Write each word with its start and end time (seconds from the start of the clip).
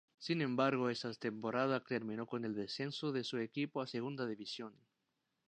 Sin 0.17 0.41
embargo, 0.41 0.89
esa 0.89 1.13
temporada 1.13 1.83
terminó 1.85 2.25
con 2.25 2.43
el 2.43 2.55
descenso 2.55 3.11
de 3.11 3.23
su 3.23 3.37
equipo 3.37 3.81
a 3.81 3.85
Segunda 3.85 4.25
División. 4.25 4.73